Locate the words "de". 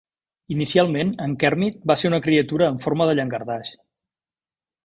3.11-3.15